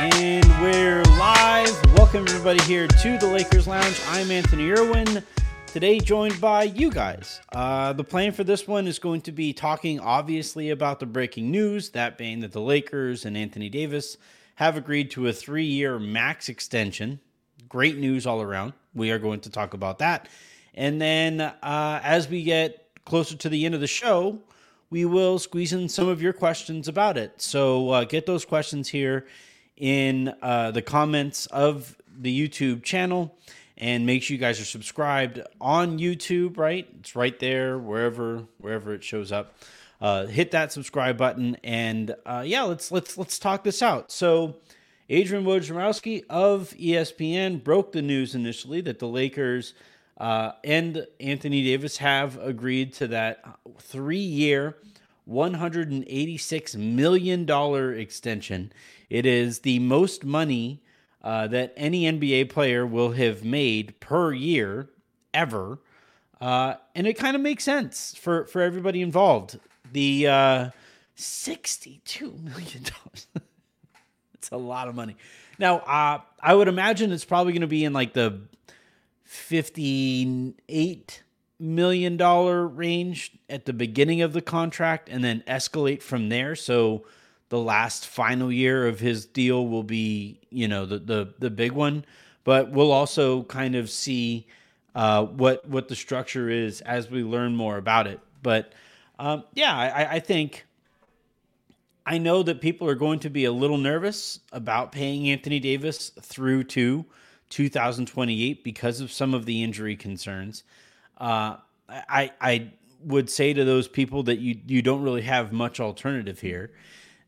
[0.00, 1.76] And we're live.
[1.96, 4.00] Welcome everybody here to the Lakers Lounge.
[4.06, 5.24] I'm Anthony Irwin.
[5.66, 7.40] Today joined by you guys.
[7.52, 11.50] Uh, the plan for this one is going to be talking obviously about the breaking
[11.50, 14.16] news, that being that the Lakers and Anthony Davis
[14.54, 17.18] have agreed to a three-year max extension.
[17.68, 18.74] Great news all around.
[18.94, 20.28] We are going to talk about that.
[20.74, 24.38] And then uh, as we get closer to the end of the show,
[24.90, 27.42] we will squeeze in some of your questions about it.
[27.42, 29.26] So uh, get those questions here
[29.78, 33.34] in uh, the comments of the YouTube channel
[33.76, 36.86] and make sure you guys are subscribed on YouTube, right?
[37.00, 39.54] It's right there wherever wherever it shows up.
[40.00, 44.12] Uh, hit that subscribe button and uh, yeah, let's let's let's talk this out.
[44.12, 44.56] So
[45.08, 49.74] Adrian Wojnarowski of ESPN broke the news initially that the Lakers
[50.18, 53.42] uh, and Anthony Davis have agreed to that
[53.78, 54.76] three-year,
[55.30, 58.72] $186 million extension.
[59.10, 60.82] It is the most money
[61.22, 64.88] uh, that any NBA player will have made per year
[65.34, 65.78] ever.
[66.40, 69.58] Uh, and it kind of makes sense for, for everybody involved.
[69.92, 70.70] The uh,
[71.16, 72.84] $62 million.
[74.34, 75.16] it's a lot of money.
[75.58, 78.40] Now, uh, I would imagine it's probably going to be in like the
[79.24, 81.22] 58
[81.60, 87.04] million dollar range at the beginning of the contract and then escalate from there so
[87.48, 91.72] the last final year of his deal will be you know the the, the big
[91.72, 92.04] one
[92.44, 94.46] but we'll also kind of see
[94.94, 98.72] uh, what what the structure is as we learn more about it but
[99.18, 100.66] um, yeah I, I think
[102.08, 106.10] I know that people are going to be a little nervous about paying Anthony Davis
[106.22, 107.04] through to
[107.50, 110.64] 2028 because of some of the injury concerns.
[111.18, 111.56] Uh,
[111.86, 112.72] I I
[113.04, 116.70] would say to those people that you you don't really have much alternative here.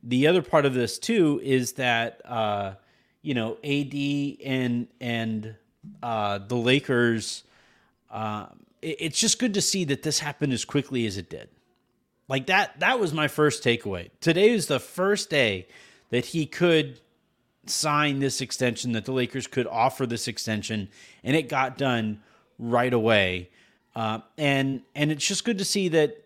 [0.03, 2.75] The other part of this too is that uh,
[3.23, 3.95] you know AD
[4.45, 5.55] and and
[6.03, 7.45] uh, the Lakers.
[8.11, 8.47] Uh,
[8.83, 11.49] it, it's just good to see that this happened as quickly as it did.
[12.29, 14.11] Like that that was my first takeaway.
[14.21, 15.67] Today is the first day
[16.11, 17.01] that he could
[17.67, 20.89] sign this extension, that the Lakers could offer this extension,
[21.23, 22.21] and it got done
[22.59, 23.51] right away.
[23.95, 26.25] Uh, and and it's just good to see that,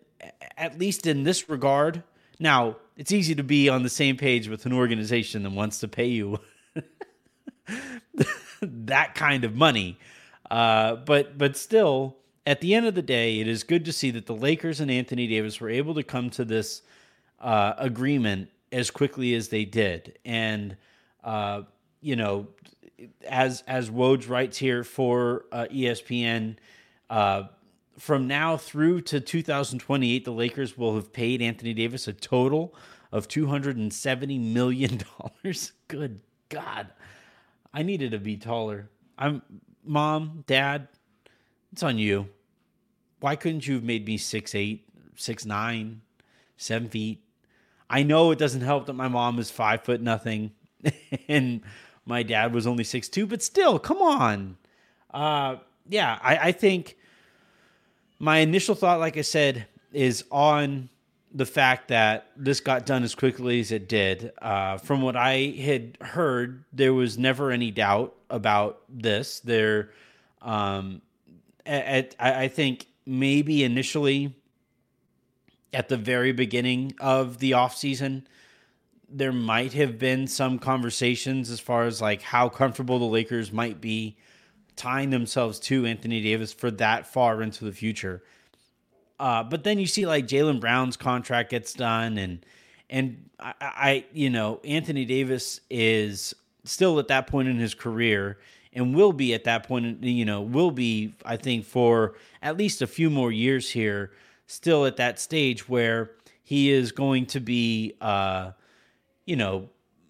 [0.57, 2.03] at least in this regard.
[2.39, 5.87] Now it's easy to be on the same page with an organization that wants to
[5.87, 6.39] pay you
[8.61, 9.97] that kind of money,
[10.49, 12.15] uh, but but still,
[12.45, 14.91] at the end of the day, it is good to see that the Lakers and
[14.91, 16.81] Anthony Davis were able to come to this
[17.39, 20.77] uh, agreement as quickly as they did, and
[21.23, 21.63] uh,
[22.01, 22.47] you know,
[23.27, 26.55] as as Woj writes here for uh, ESPN,
[27.09, 27.43] uh,
[27.97, 32.75] from now through to 2028, the Lakers will have paid Anthony Davis a total
[33.11, 35.71] of 270 million dollars.
[35.87, 36.19] Good
[36.49, 36.87] God,
[37.73, 38.89] I needed to be taller.
[39.17, 39.41] I'm
[39.83, 40.87] mom, dad.
[41.71, 42.29] It's on you.
[43.19, 46.01] Why couldn't you have made me six eight, six nine,
[46.57, 47.21] seven feet?
[47.89, 50.51] I know it doesn't help that my mom is five foot nothing
[51.27, 51.61] and
[52.05, 54.57] my dad was only six two, but still, come on.
[55.13, 55.57] Uh,
[55.87, 56.97] yeah, I, I think
[58.19, 60.89] my initial thought, like I said, is on
[61.33, 64.31] the fact that this got done as quickly as it did.
[64.41, 69.41] Uh, from what I had heard, there was never any doubt about this.
[69.41, 69.91] There,
[70.41, 71.01] um,
[71.65, 74.33] at, I think maybe initially
[75.73, 78.25] at the very beginning of the off season,
[79.09, 83.81] there might have been some conversations as far as like how comfortable the Lakers might
[83.81, 84.17] be
[84.75, 88.23] tying themselves to Anthony Davis for that far into the future.
[89.19, 92.45] Uh, but then you see like Jaylen Brown's contract gets done, and
[92.89, 96.33] and I, I, you know Anthony Davis is
[96.65, 98.39] still at that point in his career,
[98.73, 100.03] and will be at that point.
[100.03, 104.11] You know, will be I think for at least a few more years here,
[104.47, 106.11] still at that stage where
[106.43, 107.93] he is going to be.
[108.01, 108.51] Uh,
[109.25, 109.69] you know,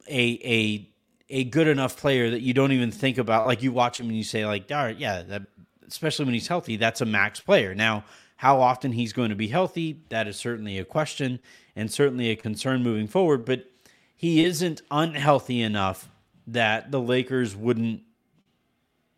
[0.09, 0.89] a a
[1.29, 3.47] a good enough player that you don't even think about.
[3.47, 5.43] Like you watch him and you say, like, right, yeah, that,
[5.87, 7.73] especially when he's healthy, that's a max player.
[7.73, 8.03] Now,
[8.37, 11.39] how often he's going to be healthy, that is certainly a question
[11.75, 13.45] and certainly a concern moving forward.
[13.45, 13.71] But
[14.15, 16.09] he isn't unhealthy enough
[16.47, 18.01] that the Lakers wouldn't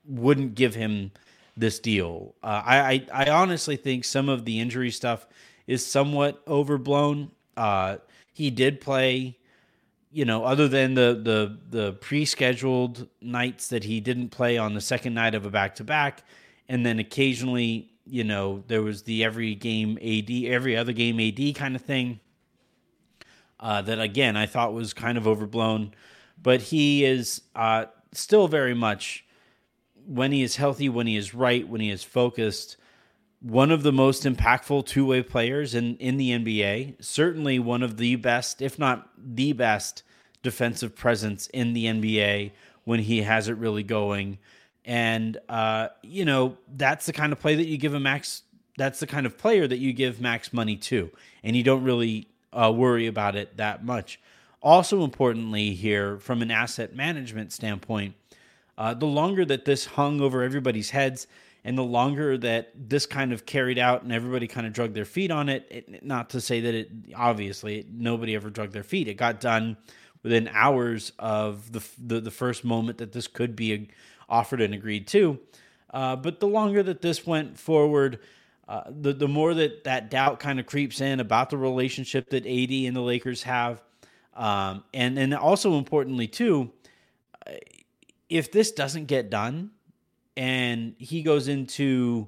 [0.05, 1.11] wouldn't give him
[1.57, 2.33] this deal.
[2.41, 2.79] Uh, I,
[3.11, 5.27] I, I honestly think some of the injury stuff
[5.65, 7.31] is somewhat overblown.
[7.57, 7.97] Uh,
[8.31, 9.37] he did play,
[10.11, 14.81] you know, other than the the the pre-scheduled nights that he didn't play on the
[14.81, 16.23] second night of a back-to-back,
[16.69, 21.55] and then occasionally, you know, there was the every game AD, every other game AD
[21.55, 22.19] kind of thing.
[23.59, 25.93] Uh, that again I thought was kind of overblown,
[26.41, 29.25] but he is uh, still very much
[30.05, 32.77] when he is healthy, when he is right, when he is focused,
[33.41, 37.03] one of the most impactful two way players in, in the NBA.
[37.03, 40.03] Certainly one of the best, if not the best,
[40.43, 42.51] defensive presence in the NBA
[42.83, 44.37] when he has it really going.
[44.85, 48.43] And, uh, you know, that's the kind of play that you give a max.
[48.77, 51.11] That's the kind of player that you give max money to.
[51.43, 54.19] And you don't really uh, worry about it that much.
[54.61, 58.15] Also, importantly, here, from an asset management standpoint,
[58.77, 61.27] uh, the longer that this hung over everybody's heads
[61.67, 65.03] and the longer that this kind of carried out and everybody kind of drug their
[65.03, 69.09] feet on it, it not to say that it obviously nobody ever drug their feet.
[69.09, 69.75] It got done
[70.23, 73.89] within hours of the the, the first moment that this could be
[74.29, 75.39] offered and agreed to.
[75.93, 78.19] Uh, but the longer that this went forward,
[78.69, 82.45] uh, the the more that that doubt kind of creeps in about the relationship that
[82.45, 83.83] AD and the Lakers have,
[84.35, 86.71] um, and and also importantly too,
[88.29, 89.71] if this doesn't get done
[90.37, 92.27] and he goes into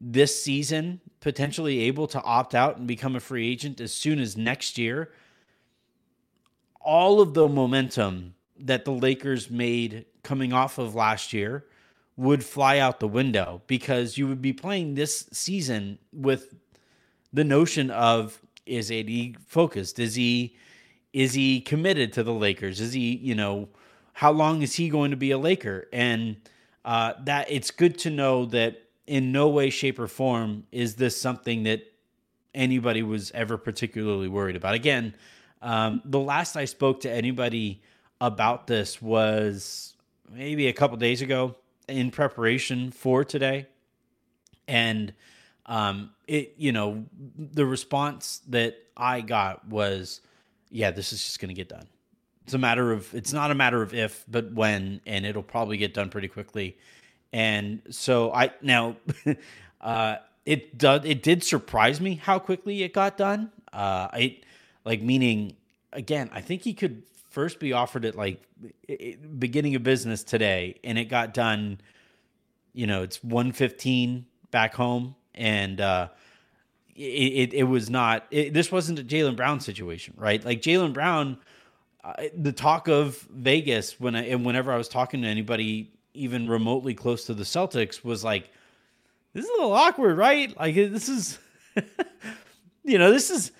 [0.00, 4.36] this season potentially able to opt out and become a free agent as soon as
[4.36, 5.10] next year,
[6.80, 11.64] all of the momentum that the Lakers made coming off of last year
[12.16, 16.54] would fly out the window because you would be playing this season with
[17.32, 19.98] the notion of is AD focused?
[19.98, 20.56] Is he
[21.12, 22.80] is he committed to the Lakers?
[22.80, 23.68] Is he, you know,
[24.12, 25.88] how long is he going to be a Laker?
[25.92, 26.36] And
[26.84, 31.20] uh, that it's good to know that in no way, shape, or form is this
[31.20, 31.82] something that
[32.54, 34.74] anybody was ever particularly worried about.
[34.74, 35.14] Again,
[35.62, 37.82] um, the last I spoke to anybody
[38.20, 39.94] about this was
[40.30, 41.56] maybe a couple days ago
[41.88, 43.66] in preparation for today.
[44.66, 45.14] And
[45.66, 50.20] um, it, you know, the response that I got was,
[50.70, 51.86] yeah, this is just going to get done.
[52.48, 55.76] It's a matter of it's not a matter of if, but when, and it'll probably
[55.76, 56.78] get done pretty quickly.
[57.30, 58.96] And so I now
[59.82, 60.16] uh
[60.46, 63.52] it did it did surprise me how quickly it got done.
[63.70, 64.38] Uh I
[64.86, 65.56] like meaning
[65.92, 68.42] again, I think he could first be offered at like
[69.38, 71.78] beginning of business today and it got done
[72.72, 76.08] you know, it's 115 back home and uh
[76.96, 80.42] it, it, it was not it, this wasn't a Jaylen Brown situation, right?
[80.42, 81.36] Like Jaylen Brown
[82.34, 86.94] the talk of Vegas when I, and whenever I was talking to anybody even remotely
[86.94, 88.50] close to the Celtics was like,
[89.32, 90.56] this is a little awkward, right?
[90.58, 91.38] Like this is,
[92.84, 93.52] you know, this is.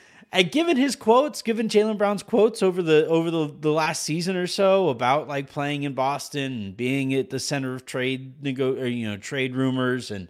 [0.51, 4.47] Given his quotes, given Jaylen Brown's quotes over the over the, the last season or
[4.47, 8.85] so about like playing in Boston and being at the center of trade nego or,
[8.85, 10.29] you know trade rumors and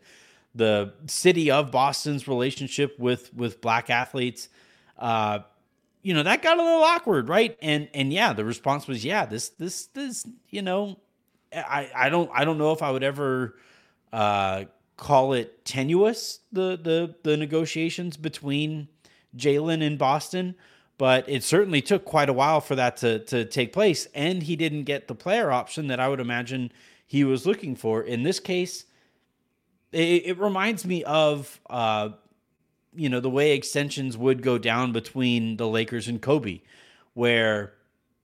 [0.55, 4.49] the city of Boston's relationship with with black athletes,
[4.99, 5.41] uh,
[6.03, 7.57] you know that got a little awkward right?
[7.61, 10.99] And and yeah the response was yeah this this this you know
[11.53, 13.57] i i don't i don't know if i would ever
[14.13, 14.65] uh
[14.97, 18.89] call it tenuous the the the negotiations between
[19.37, 20.55] jaylen and boston
[20.99, 24.09] but it certainly took quite a while for that to to take place.
[24.15, 26.73] And he didn't get the player option that i would imagine
[27.07, 28.03] he was looking for.
[28.03, 28.85] In this case
[29.93, 32.11] it, it reminds me of uh
[32.99, 36.61] you know the way extensions would go down between the Lakers and Kobe,
[37.15, 37.73] where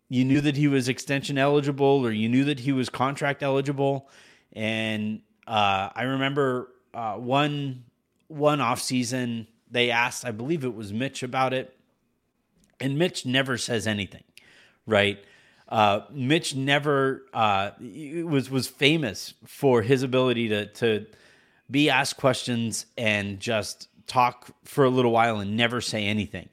[0.09, 4.11] you knew that he was extension eligible or you knew that he was contract eligible,
[4.53, 7.85] and uh, I remember uh, one
[8.29, 11.77] one off season they asked, I believe it was Mitch about it,
[12.81, 14.25] and Mitch never says anything,
[14.87, 15.23] right?
[15.69, 21.07] Uh, Mitch never uh, was was famous for his ability to to
[21.71, 26.49] be asked questions and just talk for a little while and never say anything.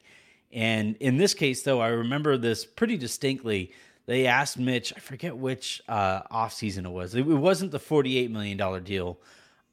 [0.54, 3.72] And in this case, though, I remember this pretty distinctly.
[4.06, 7.16] They asked Mitch, I forget which uh, offseason it was.
[7.16, 9.20] It, wasn't the $48 million deal,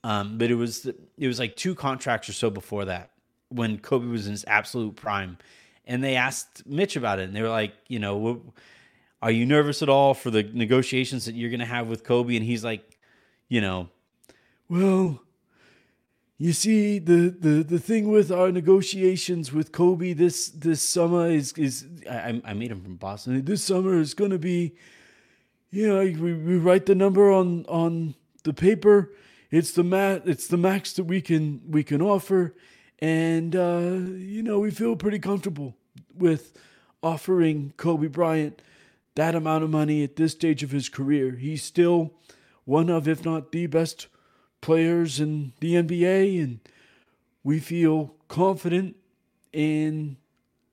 [0.04, 3.10] um, but it was it was like two contracts or so before that
[3.48, 5.38] when Kobe was in his absolute prime.
[5.86, 8.42] And they asked Mitch about it, and they were like, you know,
[9.22, 12.36] are you nervous at all for the negotiations that you're going to have with Kobe?
[12.36, 12.98] And he's like,
[13.48, 13.88] you know,
[14.68, 15.20] well,
[16.38, 21.52] you see the, the the thing with our negotiations with Kobe this this summer is
[21.54, 23.44] is I, I made him from Boston.
[23.44, 24.74] This summer is going to be,
[25.70, 28.14] you know, we, we write the number on on
[28.44, 29.12] the paper,
[29.50, 32.54] it's the mat it's the max that we can we can offer
[33.00, 33.80] and uh,
[34.16, 35.74] you know we feel pretty comfortable
[36.14, 36.56] with
[37.02, 38.62] offering Kobe Bryant
[39.14, 41.32] that amount of money at this stage of his career.
[41.32, 42.12] He's still
[42.64, 44.06] one of, if not the best
[44.60, 46.60] players in the NBA, and
[47.42, 48.96] we feel confident
[49.52, 50.16] in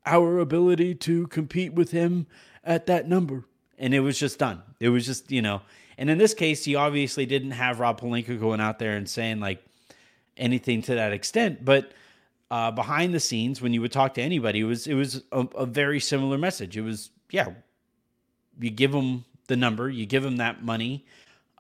[0.05, 2.27] our ability to compete with him
[2.63, 3.45] at that number.
[3.77, 4.61] And it was just done.
[4.79, 5.61] It was just, you know,
[5.97, 9.39] and in this case, he obviously didn't have Rob Pelinka going out there and saying
[9.39, 9.63] like
[10.37, 11.91] anything to that extent, but
[12.51, 15.47] uh, behind the scenes, when you would talk to anybody, it was it was a,
[15.55, 16.77] a very similar message.
[16.77, 17.49] It was yeah,
[18.59, 21.05] you give them the number, you give them that money,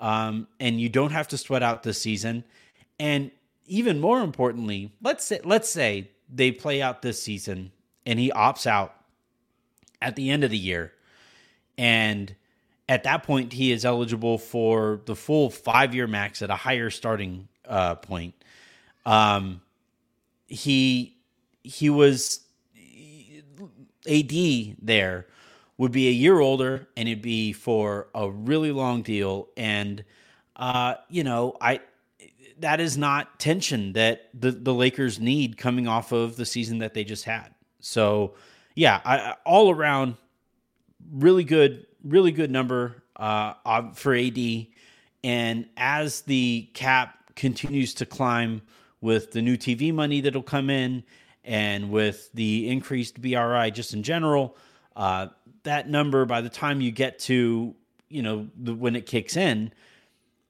[0.05, 2.43] um, and you don't have to sweat out the season.
[2.99, 3.31] And
[3.65, 7.71] even more importantly, let's say let's say they play out this season
[8.05, 8.93] and he opts out
[9.99, 10.93] at the end of the year,
[11.75, 12.35] and
[12.87, 16.91] at that point he is eligible for the full five year max at a higher
[16.91, 18.35] starting uh, point.
[19.07, 19.61] Um,
[20.45, 21.17] he
[21.63, 22.41] he was
[24.07, 25.25] AD there
[25.77, 30.03] would be a year older and it'd be for a really long deal and
[30.55, 31.81] uh you know I
[32.59, 36.93] that is not tension that the the Lakers need coming off of the season that
[36.93, 37.53] they just had.
[37.81, 38.35] So,
[38.75, 40.15] yeah, I, all around
[41.11, 44.67] really good really good number uh for AD
[45.23, 48.61] and as the cap continues to climb
[49.01, 51.03] with the new TV money that'll come in
[51.43, 54.57] and with the increased BRI just in general,
[54.95, 55.27] uh,
[55.63, 57.75] that number by the time you get to
[58.09, 59.71] you know the, when it kicks in,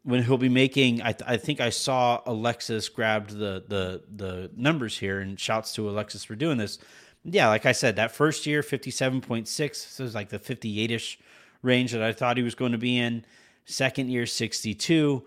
[0.03, 4.51] when he'll be making, I, th- I think I saw Alexis grabbed the the the
[4.55, 6.77] numbers here and shouts to Alexis for doing this.
[7.23, 10.39] Yeah, like I said, that first year fifty seven point six, so it's like the
[10.39, 11.19] fifty eight ish
[11.61, 13.25] range that I thought he was going to be in.
[13.65, 15.25] Second year sixty two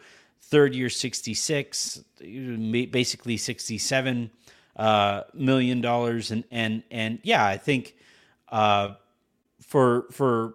[0.49, 2.01] third year 66
[2.91, 4.31] basically 67
[4.77, 7.97] uh, million dollars and and and yeah i think
[8.51, 8.95] uh,
[9.69, 10.55] for for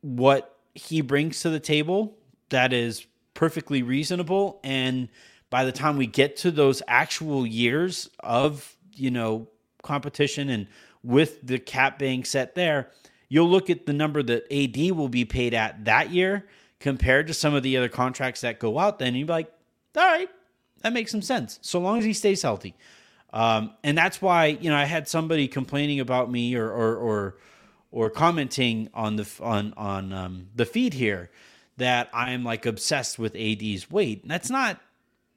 [0.00, 2.16] what he brings to the table
[2.48, 5.08] that is perfectly reasonable and
[5.50, 9.46] by the time we get to those actual years of you know
[9.82, 10.66] competition and
[11.02, 12.90] with the cap being set there
[13.28, 16.46] you'll look at the number that AD will be paid at that year
[16.82, 19.50] compared to some of the other contracts that go out, then you'd be like,
[19.96, 20.28] all right,
[20.82, 21.58] that makes some sense.
[21.62, 22.74] So long as he stays healthy.
[23.32, 27.36] Um, and that's why, you know, I had somebody complaining about me or, or, or,
[27.92, 31.30] or commenting on the, on, on, um, the feed here
[31.76, 34.26] that I'm like obsessed with AD's weight.
[34.26, 34.80] That's not,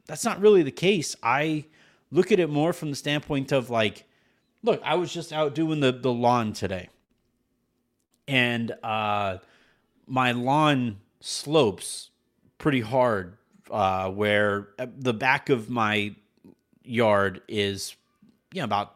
[0.07, 1.15] that's not really the case.
[1.21, 1.65] I
[2.11, 4.05] look at it more from the standpoint of like,
[4.63, 6.89] look, I was just out doing the, the lawn today
[8.27, 9.37] and, uh,
[10.07, 12.09] my lawn slopes
[12.57, 13.37] pretty hard
[13.71, 16.15] uh, where uh, the back of my
[16.83, 17.95] yard is
[18.53, 18.95] you know about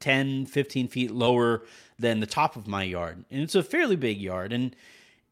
[0.00, 1.64] 10 15 feet lower
[1.98, 4.74] than the top of my yard and it's a fairly big yard and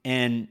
[0.05, 0.49] and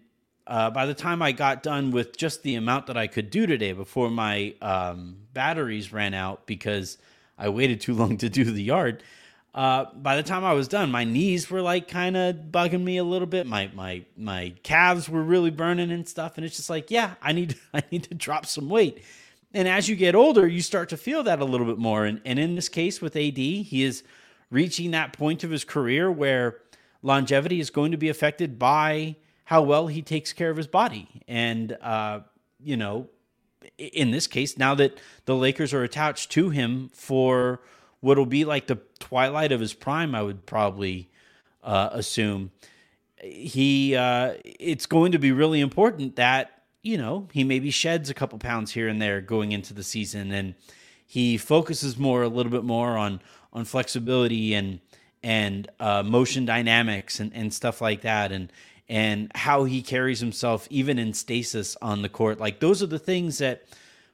[0.47, 3.45] uh, by the time i got done with just the amount that i could do
[3.45, 6.97] today before my um, batteries ran out because
[7.37, 9.03] i waited too long to do the yard
[9.53, 12.97] uh, by the time I was done, my knees were like kind of bugging me
[12.97, 13.45] a little bit.
[13.45, 16.37] My my my calves were really burning and stuff.
[16.37, 19.03] And it's just like, yeah, I need I need to drop some weight.
[19.53, 22.05] And as you get older, you start to feel that a little bit more.
[22.05, 24.03] And and in this case with AD, he is
[24.51, 26.57] reaching that point of his career where
[27.01, 29.15] longevity is going to be affected by
[29.45, 31.23] how well he takes care of his body.
[31.27, 32.19] And uh,
[32.63, 33.09] you know,
[33.77, 37.61] in this case, now that the Lakers are attached to him for
[38.01, 41.09] what'll be like the twilight of his prime, I would probably
[41.63, 42.51] uh, assume.
[43.23, 48.13] He, uh, it's going to be really important that you know he maybe sheds a
[48.13, 50.55] couple pounds here and there going into the season, and
[51.05, 53.21] he focuses more, a little bit more on
[53.53, 54.79] on flexibility and
[55.23, 58.51] and uh, motion dynamics and and stuff like that, and
[58.89, 62.39] and how he carries himself even in stasis on the court.
[62.39, 63.63] Like those are the things that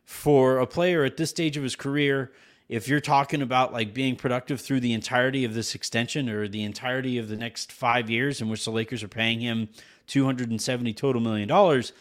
[0.03, 2.31] for a player at this stage of his career
[2.69, 6.63] if you're talking about like being productive through the entirety of this extension or the
[6.63, 9.69] entirety of the next five years in which the Lakers are paying him
[10.07, 11.93] 270 total million dollars,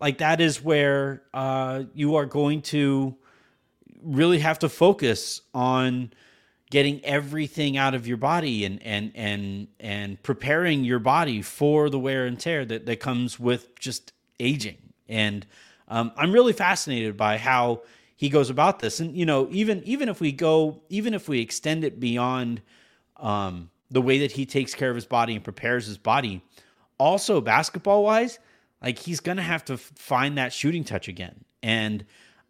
[0.00, 3.16] like that is where uh, you are going to
[4.02, 6.12] really have to focus on
[6.74, 12.00] getting everything out of your body and and and and preparing your body for the
[12.00, 14.78] wear and tear that that comes with just aging.
[15.08, 15.46] And
[15.86, 17.82] um, I'm really fascinated by how
[18.16, 18.98] he goes about this.
[18.98, 22.60] And you know, even even if we go, even if we extend it beyond
[23.18, 26.42] um, the way that he takes care of his body and prepares his body,
[26.98, 28.40] also basketball wise,
[28.82, 31.44] like he's gonna have to find that shooting touch again.
[31.62, 32.04] And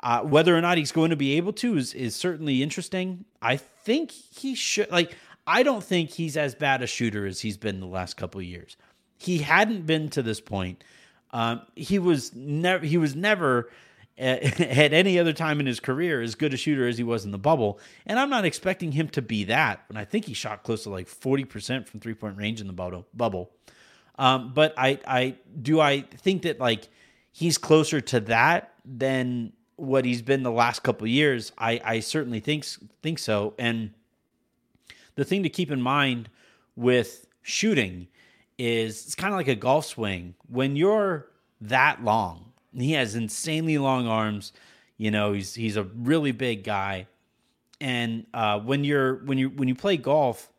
[0.04, 3.24] uh, whether or not he's going to be able to is, is certainly interesting.
[3.40, 7.56] I think he should, like, I don't think he's as bad a shooter as he's
[7.56, 8.76] been the last couple years.
[9.16, 10.84] He hadn't been to this point.
[11.30, 13.70] Um, he was never, he was never
[14.18, 17.30] at any other time in his career as good a shooter as he was in
[17.30, 17.80] the bubble.
[18.04, 19.84] And I'm not expecting him to be that.
[19.88, 23.04] And I think he shot close to like 40% from three point range in the
[23.14, 23.50] bubble.
[24.18, 26.88] Um, but I, I do I think that like
[27.32, 31.52] he's closer to that than what he's been the last couple years.
[31.58, 32.66] I, I certainly think
[33.02, 33.54] think so.
[33.58, 33.90] And
[35.14, 36.28] the thing to keep in mind
[36.76, 38.08] with shooting
[38.58, 40.34] is it's kind of like a golf swing.
[40.48, 41.26] When you're
[41.60, 44.52] that long, he has insanely long arms.
[44.96, 47.06] You know, he's he's a really big guy.
[47.80, 50.50] And uh, when you're when you when you play golf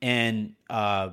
[0.00, 1.10] and uh,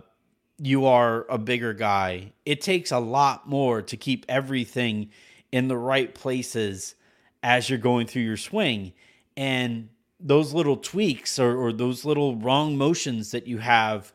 [0.57, 5.09] you are a bigger guy, it takes a lot more to keep everything
[5.51, 6.95] in the right places
[7.43, 8.93] as you're going through your swing.
[9.37, 14.13] And those little tweaks or, or those little wrong motions that you have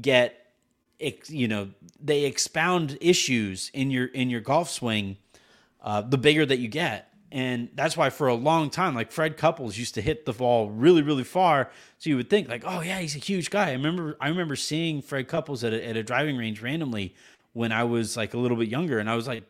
[0.00, 0.46] get
[1.26, 1.68] you know
[2.00, 5.16] they expound issues in your in your golf swing
[5.82, 7.04] uh, the bigger that you get.
[7.30, 10.70] And that's why for a long time like fred couples used to hit the ball
[10.70, 11.70] really really far.
[11.98, 13.68] So you would think like oh yeah he's a huge guy.
[13.68, 17.14] I remember i remember seeing fred couples at a, at a driving range randomly
[17.52, 18.98] when i was like a little bit younger.
[18.98, 19.44] And i was like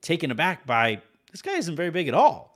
[0.00, 1.00] taken aback by
[1.32, 2.53] this guy isn't very big at all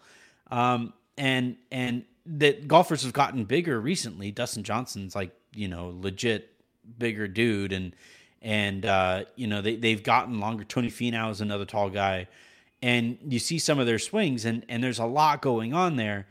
[0.50, 4.30] um, and and that golfers have gotten bigger recently.
[4.30, 6.52] Dustin Johnson's like you know legit
[6.98, 7.94] bigger dude, and
[8.42, 10.64] and uh, you know they they've gotten longer.
[10.64, 12.28] Tony Finau is another tall guy,
[12.82, 16.26] and you see some of their swings, and and there's a lot going on there.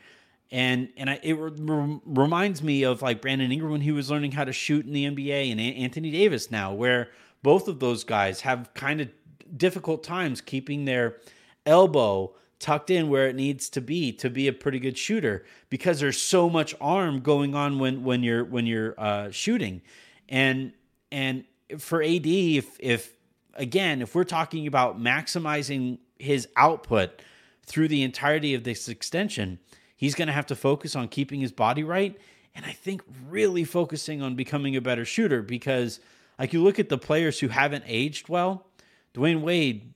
[0.50, 4.32] And and I, it re- reminds me of like Brandon Ingram when he was learning
[4.32, 7.10] how to shoot in the NBA, and Anthony Davis now, where
[7.44, 9.10] both of those guys have kind of
[9.56, 11.18] difficult times keeping their
[11.66, 16.00] elbow tucked in where it needs to be to be a pretty good shooter because
[16.00, 19.82] there's so much arm going on when when you're when you're uh, shooting.
[20.30, 20.74] And
[21.12, 21.46] and
[21.78, 23.14] for AD if if
[23.56, 27.22] again if we're talking about maximizing his output
[27.66, 29.60] through the entirety of this extension
[29.96, 32.18] he's going to have to focus on keeping his body right
[32.56, 36.00] and I think really focusing on becoming a better shooter because
[36.40, 38.66] like you look at the players who haven't aged well
[39.14, 39.94] Dwyane Wade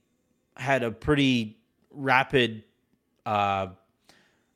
[0.58, 1.58] had a pretty
[1.93, 2.63] rapid
[3.25, 3.67] uh,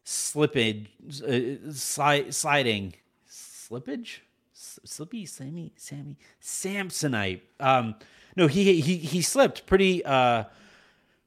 [0.05, 0.87] slippage,
[1.23, 2.93] uh, sli- sliding,
[3.29, 4.19] slippage,
[4.53, 7.41] slippy, Sammy, Sammy, Samsonite.
[7.59, 7.95] Um,
[8.35, 10.45] no, he he he slipped pretty uh,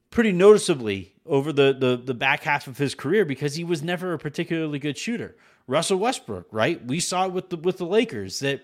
[0.09, 4.13] pretty noticeably over the, the the back half of his career because he was never
[4.13, 5.35] a particularly good shooter.
[5.67, 6.83] Russell Westbrook, right?
[6.85, 8.61] We saw with the with the Lakers that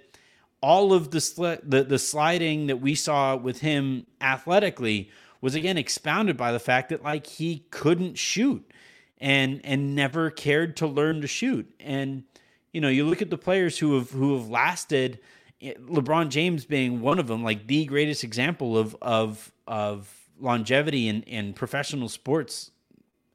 [0.62, 5.10] all of the sli- the the sliding that we saw with him athletically
[5.42, 8.72] was again expounded by the fact that like he couldn't shoot
[9.18, 11.74] and and never cared to learn to shoot.
[11.80, 12.24] And
[12.72, 15.20] you know, you look at the players who have who have lasted
[15.62, 21.08] eh, LeBron James being one of them, like the greatest example of of of longevity
[21.08, 22.72] in, in professional sports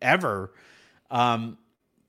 [0.02, 0.52] ever.
[1.10, 1.56] Um,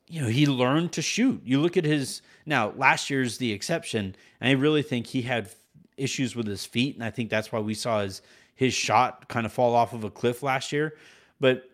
[0.08, 1.42] you know, he learned to shoot.
[1.46, 5.50] You look at his now last year's the exception, and I really think he had
[5.96, 8.22] issues with his feet, and I think that's why we saw his
[8.56, 10.96] his shot kind of fall off of a cliff last year.
[11.40, 11.70] But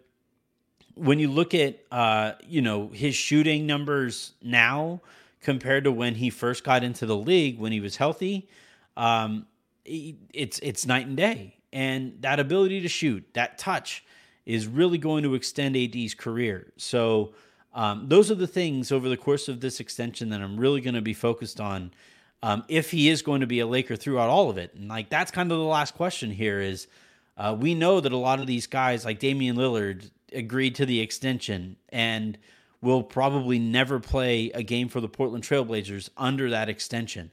[0.95, 5.01] when you look at uh, you know his shooting numbers now
[5.41, 8.49] compared to when he first got into the league when he was healthy,
[8.95, 9.45] um,
[9.85, 11.55] it's it's night and day.
[11.73, 14.05] And that ability to shoot, that touch,
[14.45, 16.71] is really going to extend AD's career.
[16.77, 17.33] So
[17.73, 20.95] um, those are the things over the course of this extension that I'm really going
[20.95, 21.91] to be focused on
[22.47, 24.73] um, if he is going to be a Laker throughout all of it.
[24.73, 26.87] And like that's kind of the last question here is
[27.35, 31.01] uh, we know that a lot of these guys like Damian Lillard agreed to the
[31.01, 32.37] extension and
[32.79, 37.31] will probably never play a game for the Portland Trailblazers under that extension.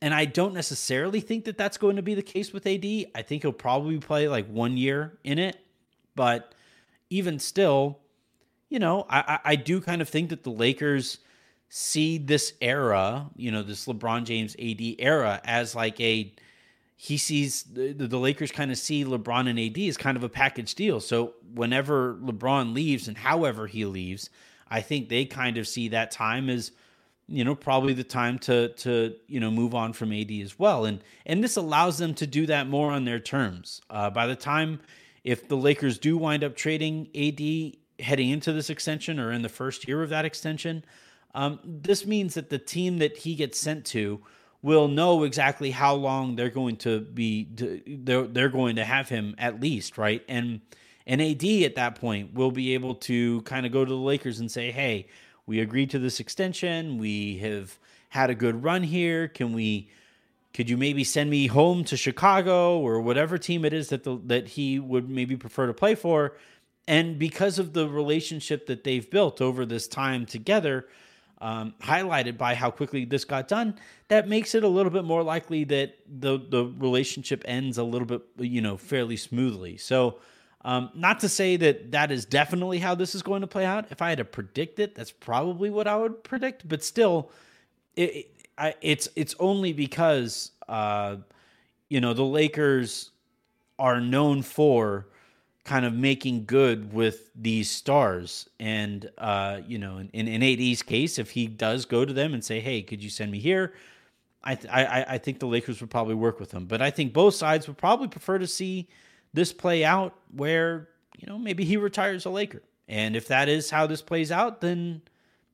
[0.00, 2.86] And I don't necessarily think that that's going to be the case with AD.
[3.14, 5.58] I think he'll probably play like one year in it.
[6.14, 6.54] But
[7.10, 7.98] even still,
[8.70, 11.18] you know, I, I do kind of think that the Lakers–
[11.70, 16.34] see this era, you know, this LeBron James AD era as like a
[16.96, 20.28] he sees the, the Lakers kind of see LeBron and AD as kind of a
[20.28, 21.00] package deal.
[21.00, 24.28] So whenever LeBron leaves and however he leaves,
[24.68, 26.72] I think they kind of see that time as
[27.28, 30.84] you know probably the time to to you know move on from AD as well
[30.84, 33.80] and and this allows them to do that more on their terms.
[33.88, 34.80] Uh, by the time
[35.22, 39.48] if the Lakers do wind up trading AD heading into this extension or in the
[39.48, 40.84] first year of that extension,
[41.34, 44.20] um, this means that the team that he gets sent to
[44.62, 47.48] will know exactly how long they're going to be
[47.86, 50.60] they're, they're going to have him at least right and
[51.06, 54.38] And AD at that point will be able to kind of go to the Lakers
[54.38, 55.06] and say, "Hey,
[55.46, 56.98] we agreed to this extension.
[56.98, 57.78] We have
[58.10, 59.26] had a good run here.
[59.28, 59.88] Can we
[60.52, 64.20] could you maybe send me home to Chicago or whatever team it is that the,
[64.26, 66.36] that he would maybe prefer to play for?"
[66.86, 70.86] And because of the relationship that they've built over this time together,
[71.40, 73.74] um, highlighted by how quickly this got done,
[74.08, 78.06] that makes it a little bit more likely that the the relationship ends a little
[78.06, 79.76] bit, you know, fairly smoothly.
[79.76, 80.18] So,
[80.64, 83.86] um, not to say that that is definitely how this is going to play out.
[83.90, 86.68] If I had to predict it, that's probably what I would predict.
[86.68, 87.30] But still,
[87.96, 91.16] it, it I, it's it's only because uh,
[91.88, 93.10] you know the Lakers
[93.78, 95.06] are known for
[95.64, 98.48] kind of making good with these stars.
[98.58, 102.44] And, uh, you know, in, in AD's case, if he does go to them and
[102.44, 103.74] say, hey, could you send me here?
[104.42, 106.64] I, th- I, I think the Lakers would probably work with him.
[106.64, 108.88] But I think both sides would probably prefer to see
[109.34, 112.62] this play out where, you know, maybe he retires a Laker.
[112.88, 115.02] And if that is how this plays out, then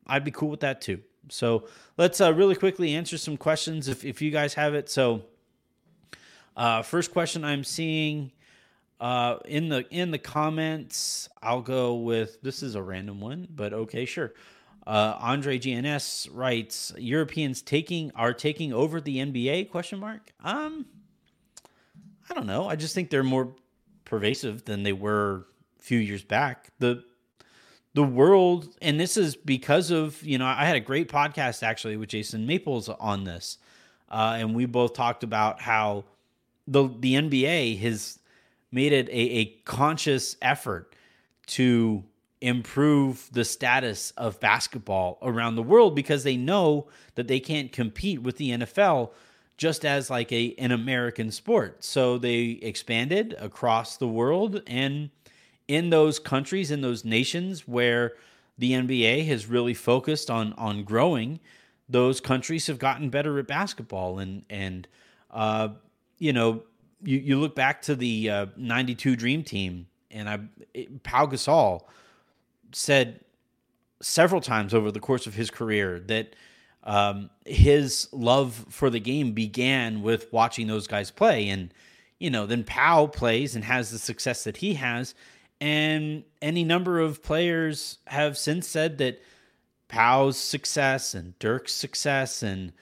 [0.07, 1.01] I'd be cool with that too.
[1.29, 1.67] So
[1.99, 4.89] let's uh, really quickly answer some questions if, if you guys have it.
[4.89, 5.23] So,
[6.57, 8.33] uh, first question I'm seeing
[9.01, 13.73] uh, in the in the comments, I'll go with this is a random one, but
[13.73, 14.33] okay, sure.
[14.87, 20.33] Uh, Andre GNS writes, "Europeans taking are taking over the NBA?" Question mark.
[20.43, 20.87] Um,
[22.31, 22.69] I don't know.
[22.69, 23.55] I just think they're more
[24.05, 25.47] pervasive than they were
[25.79, 26.71] a few years back.
[26.79, 27.05] the
[27.93, 31.99] The world, and this is because of you know, I had a great podcast actually
[31.99, 33.59] with Jason Maples on this,
[34.09, 36.05] uh, and we both talked about how
[36.67, 38.21] the the NBA has
[38.71, 40.95] made it a, a conscious effort
[41.47, 42.05] to
[42.41, 48.23] improve the status of basketball around the world because they know that they can't compete
[48.23, 49.11] with the NFL
[49.57, 51.83] just as like a an American sport.
[51.83, 55.11] So they expanded across the world and
[55.67, 58.13] in those countries in those nations where
[58.59, 61.41] the NBA has really focused on on growing,
[61.89, 64.87] those countries have gotten better at basketball and and
[65.31, 65.69] uh,
[66.19, 66.63] you know
[67.07, 70.41] you, you look back to the uh, 92 Dream Team, and I,
[70.75, 71.83] it, Pau Gasol
[72.73, 73.21] said
[74.03, 76.35] several times over the course of his career that
[76.85, 81.49] um, his love for the game began with watching those guys play.
[81.49, 81.73] And,
[82.19, 85.15] you know, then Pau plays and has the success that he has.
[85.61, 89.21] And any number of players have since said that
[89.89, 92.73] Pau's success and Dirk's success and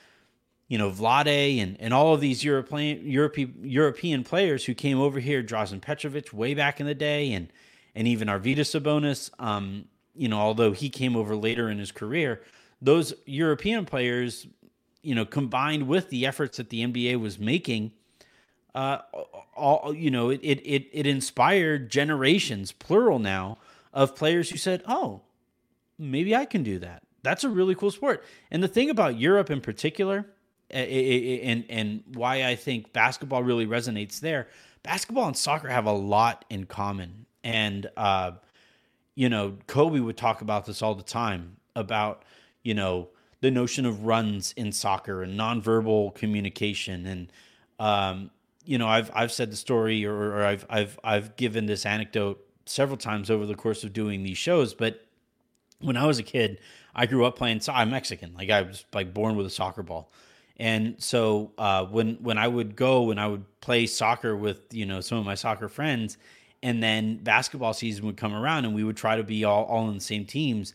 [0.75, 5.21] you know, Vlade and, and all of these European European European players who came over
[5.21, 7.47] here, Drazen Petrovic way back in the day, and
[7.95, 9.85] and even Arvydas Sabonis, um,
[10.17, 12.43] you know, although he came over later in his career,
[12.83, 14.49] those European players,
[15.01, 17.93] you know, combined with the efforts that the NBA was making,
[18.75, 18.99] uh,
[19.55, 23.59] all you know, it it it inspired generations, plural now,
[23.93, 25.21] of players who said, "Oh,
[26.01, 28.25] maybe I can do that." That's a really cool sport.
[28.51, 30.27] And the thing about Europe in particular
[30.75, 34.49] and and why I think basketball really resonates there.
[34.83, 38.33] Basketball and soccer have a lot in common, and uh,
[39.15, 42.25] you know, Kobe would talk about this all the time about
[42.63, 43.09] you know
[43.41, 47.33] the notion of runs in soccer and nonverbal communication, and
[47.79, 48.31] um,
[48.65, 52.45] you know, I've I've said the story or, or I've I've I've given this anecdote
[52.67, 55.07] several times over the course of doing these shows, but
[55.81, 56.59] when I was a kid,
[56.95, 57.61] I grew up playing.
[57.69, 60.11] I'm Mexican, like I was like born with a soccer ball
[60.57, 64.87] and so uh, when when I would go and I would play soccer with you
[64.87, 66.17] know some of my soccer friends,
[66.63, 69.89] and then basketball season would come around and we would try to be all all
[69.89, 70.75] in the same teams,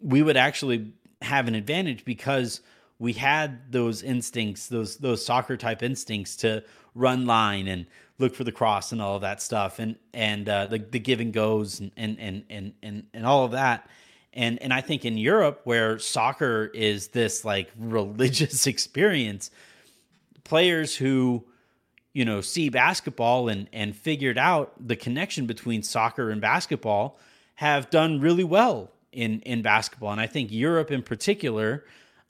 [0.00, 2.62] we would actually have an advantage because
[2.98, 7.86] we had those instincts, those those soccer type instincts to run line and
[8.18, 11.20] look for the cross and all of that stuff, and and uh, the the give
[11.20, 13.86] and goes and and and and and, and all of that
[14.32, 19.50] and and I think in Europe where soccer is this like religious experience,
[20.44, 21.44] players who
[22.12, 27.18] you know see basketball and and figured out the connection between soccer and basketball
[27.56, 31.84] have done really well in in basketball, and I think Europe in particular.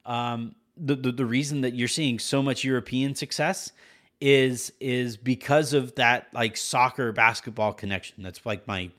[0.07, 3.73] Um, the, the the reason that you're seeing so much European success
[4.21, 8.23] is is because of that like soccer basketball connection.
[8.23, 8.91] That's like my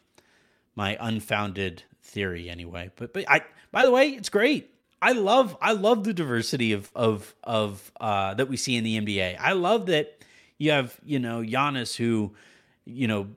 [0.75, 2.91] my unfounded theory anyway.
[2.95, 4.69] But but I by the way, it's great.
[5.01, 8.99] I love I love the diversity of of of uh, that we see in the
[8.99, 9.37] NBA.
[9.39, 10.23] I love that
[10.57, 12.33] you have you know Giannis who
[12.85, 13.27] you know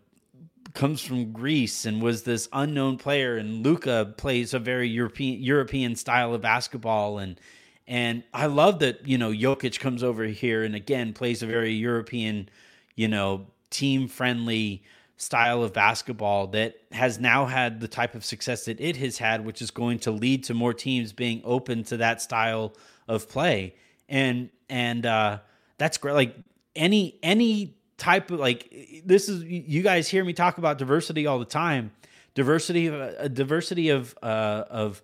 [0.74, 5.96] comes from Greece and was this unknown player, and Luka plays a very European European
[5.96, 7.40] style of basketball, and
[7.86, 11.72] and I love that you know Jokic comes over here and again plays a very
[11.72, 12.48] European,
[12.94, 14.82] you know, team friendly
[15.16, 19.44] style of basketball that has now had the type of success that it has had,
[19.44, 22.74] which is going to lead to more teams being open to that style
[23.06, 23.74] of play.
[24.08, 25.38] And and uh,
[25.78, 26.14] that's great.
[26.14, 26.36] Like
[26.74, 31.38] any any type of like this is you guys hear me talk about diversity all
[31.38, 31.92] the time.
[32.34, 35.02] Diversity a diversity of uh, of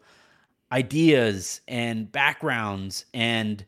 [0.73, 3.64] ideas and backgrounds and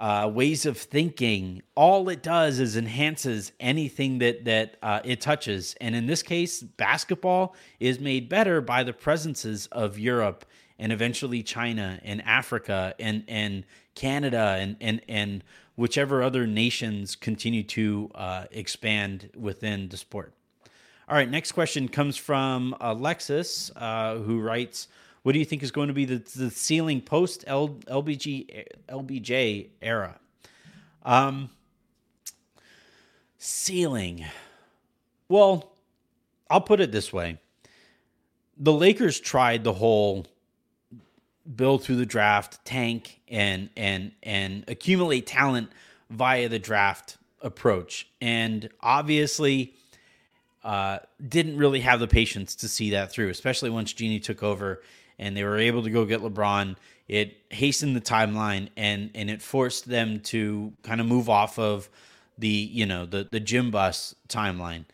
[0.00, 1.60] uh, ways of thinking.
[1.74, 5.76] All it does is enhances anything that that uh, it touches.
[5.80, 10.46] And in this case, basketball is made better by the presences of Europe
[10.78, 15.44] and eventually China and Africa and and Canada and and and
[15.76, 20.32] whichever other nations continue to uh, expand within the sport.
[21.08, 24.88] All right, next question comes from Alexis, uh, who writes.
[25.22, 30.18] What do you think is going to be the, the ceiling post LBG LBJ era?
[31.02, 31.50] Um,
[33.38, 34.24] ceiling.
[35.28, 35.72] Well,
[36.48, 37.38] I'll put it this way:
[38.56, 40.26] the Lakers tried the whole
[41.56, 45.70] build through the draft, tank, and and and accumulate talent
[46.08, 49.74] via the draft approach, and obviously
[50.64, 54.82] uh, didn't really have the patience to see that through, especially once Jeanie took over
[55.20, 56.74] and they were able to go get LeBron.
[57.06, 61.88] It hastened the timeline and and it forced them to kind of move off of
[62.38, 64.86] the you know the the Jim Buss timeline.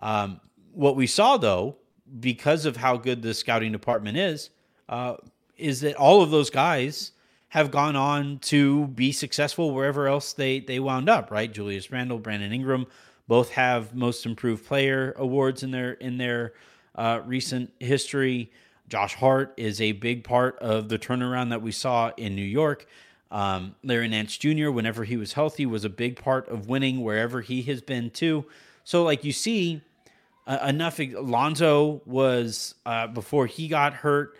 [0.00, 0.40] Um,
[0.72, 1.76] what we saw though,
[2.18, 4.50] because of how good the scouting department is,
[4.88, 5.16] uh,
[5.56, 7.12] is that all of those guys
[7.48, 11.30] have gone on to be successful wherever else they they wound up.
[11.30, 12.86] Right, Julius Randle, Brandon Ingram,
[13.28, 16.54] both have most improved player awards in their in their
[16.94, 18.50] uh, recent history.
[18.94, 22.86] Josh Hart is a big part of the turnaround that we saw in New York.
[23.28, 27.40] Um, Larry Nance Jr., whenever he was healthy, was a big part of winning wherever
[27.40, 28.44] he has been too.
[28.84, 29.82] So, like you see,
[30.46, 31.00] uh, enough.
[31.00, 34.36] Lonzo was uh, before he got hurt,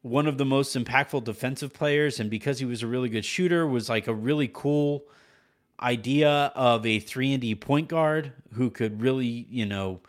[0.00, 3.66] one of the most impactful defensive players, and because he was a really good shooter,
[3.66, 5.04] was like a really cool
[5.82, 10.00] idea of a three and D point guard who could really, you know,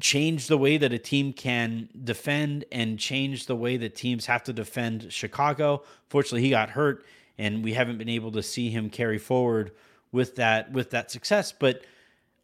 [0.00, 4.42] change the way that a team can defend and change the way that teams have
[4.44, 5.82] to defend Chicago.
[6.08, 7.04] Fortunately, he got hurt,
[7.38, 9.72] and we haven't been able to see him carry forward
[10.12, 11.52] with that with that success.
[11.52, 11.82] But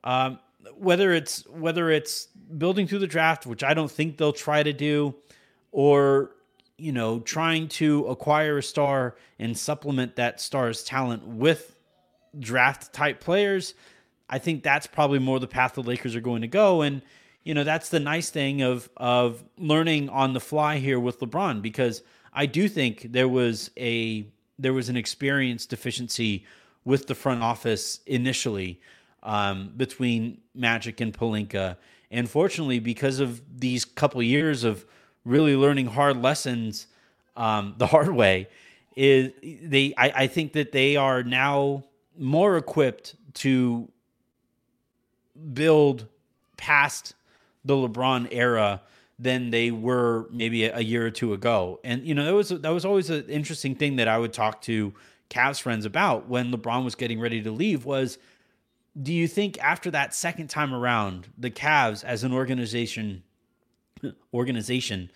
[0.04, 0.38] um,
[0.74, 4.72] whether it's whether it's building through the draft, which I don't think they'll try to
[4.72, 5.14] do,
[5.72, 6.32] or
[6.76, 11.76] you know trying to acquire a star and supplement that star's talent with
[12.38, 13.74] draft type players
[14.30, 16.80] I think that's probably more the path the Lakers are going to go.
[16.80, 17.02] And
[17.44, 21.60] you know that's the nice thing of of learning on the fly here with LeBron
[21.62, 24.26] because I do think there was a
[24.58, 26.44] there was an experience deficiency
[26.84, 28.80] with the front office initially
[29.22, 31.76] um, between Magic and Pelinka.
[32.10, 34.84] And fortunately, because of these couple years of
[35.24, 36.86] really learning hard lessons
[37.36, 38.48] um, the hard way,
[38.96, 41.84] is they I, I think that they are now
[42.18, 43.88] more equipped to
[45.52, 46.06] build
[46.56, 47.14] past
[47.64, 48.82] the LeBron era
[49.18, 51.78] than they were maybe a, year or two ago.
[51.84, 54.62] And you know, that was that was always an interesting thing that I would talk
[54.62, 54.94] to
[55.28, 58.18] Cavs friends about when LeBron was getting ready to leave was
[59.00, 63.22] do you think after that second time around, the Cavs as an organization
[64.32, 65.10] organization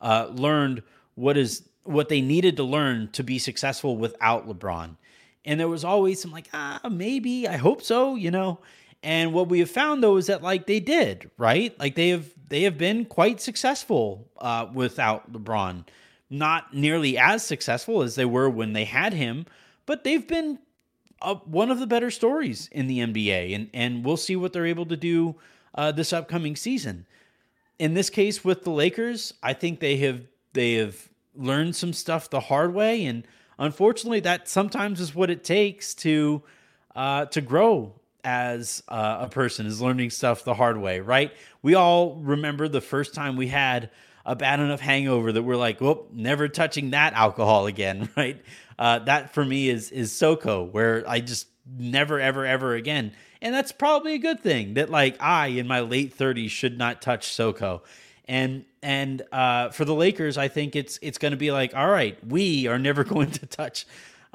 [0.00, 0.82] uh, learned
[1.16, 4.96] what is what they needed to learn to be successful without LeBron?
[5.44, 8.60] And there was always some like, ah, maybe, I hope so, you know.
[9.02, 11.78] And what we have found though is that like they did, right?
[11.78, 15.86] Like they have they have been quite successful uh, without LeBron.
[16.30, 19.46] Not nearly as successful as they were when they had him,
[19.86, 20.58] but they've been
[21.22, 24.66] uh, one of the better stories in the NBA, and and we'll see what they're
[24.66, 25.36] able to do
[25.74, 27.06] uh, this upcoming season.
[27.78, 32.28] In this case, with the Lakers, I think they have they have learned some stuff
[32.28, 33.26] the hard way, and
[33.58, 36.42] unfortunately, that sometimes is what it takes to
[36.94, 41.32] uh, to grow as uh, a person is learning stuff the hard way, right?
[41.62, 43.90] We all remember the first time we had
[44.26, 48.42] a bad enough hangover that we're like, well, never touching that alcohol again, right?
[48.78, 53.12] Uh, that for me is is SoCo, where I just never, ever, ever again.
[53.40, 57.02] And that's probably a good thing that like I in my late 30s should not
[57.02, 57.82] touch SoCo.
[58.26, 61.88] And and uh, for the Lakers, I think it's it's going to be like, all
[61.88, 63.86] right, we are never going to touch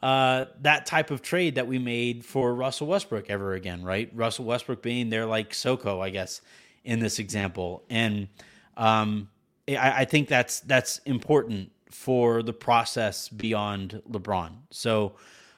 [0.04, 4.12] uh, that type of trade that we made for Russell Westbrook ever again, right?
[4.14, 6.42] Russell Westbrook being there like SoCo, I guess,
[6.84, 8.28] in this example, and
[8.76, 9.30] um,
[9.70, 14.52] I, I think that's that's important for the process beyond LeBron.
[14.72, 15.14] So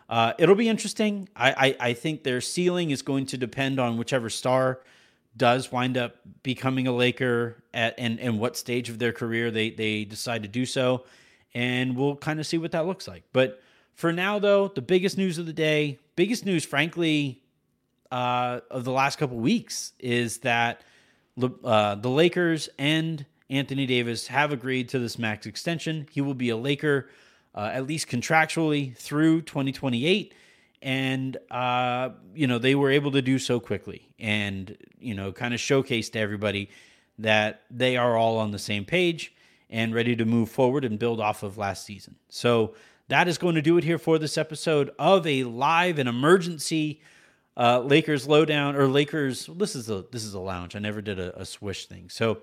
[0.09, 1.27] uh, it'll be interesting.
[1.35, 4.81] I, I, I think their ceiling is going to depend on whichever star
[5.35, 9.71] does wind up becoming a Laker at and and what stage of their career they
[9.71, 11.03] they decide to do so,
[11.55, 13.23] and we'll kind of see what that looks like.
[13.33, 13.59] But
[13.95, 17.41] for now, though, the biggest news of the day, biggest news, frankly,
[18.11, 20.81] uh, of the last couple weeks is that
[21.41, 26.07] uh, the Lakers and Anthony Davis have agreed to this max extension.
[26.11, 27.09] He will be a Laker
[27.55, 30.33] uh, at least contractually through 2028
[30.81, 35.53] and uh, you know they were able to do so quickly and you know kind
[35.53, 36.69] of showcase to everybody
[37.17, 39.33] that they are all on the same page
[39.69, 42.75] and ready to move forward and build off of last season so
[43.07, 47.01] that is going to do it here for this episode of a live and emergency
[47.57, 49.49] uh, Lakers lowdown or Lakers.
[49.55, 50.75] This is a this is a lounge.
[50.75, 52.39] I never did a, a swish thing, so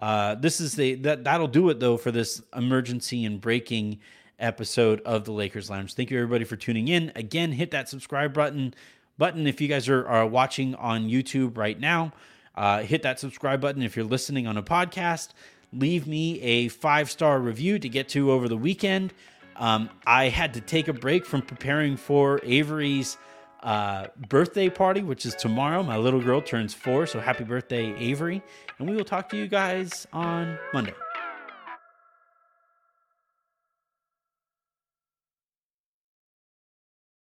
[0.00, 3.98] uh, this is the that that'll do it though for this emergency and breaking
[4.38, 5.94] episode of the Lakers Lounge.
[5.94, 7.12] Thank you everybody for tuning in.
[7.16, 8.74] Again, hit that subscribe button
[9.18, 12.12] button if you guys are, are watching on YouTube right now.
[12.54, 15.30] Uh, hit that subscribe button if you're listening on a podcast.
[15.72, 19.14] Leave me a five star review to get to over the weekend.
[19.56, 23.16] Um, I had to take a break from preparing for Avery's
[23.62, 25.82] uh, birthday party, which is tomorrow.
[25.82, 28.42] My little girl turns four, so happy birthday, Avery.
[28.78, 30.94] And we will talk to you guys on Monday.